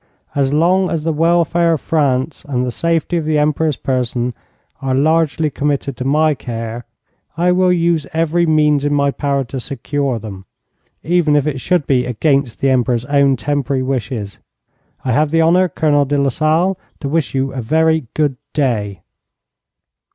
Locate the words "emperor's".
3.37-3.75, 12.71-13.05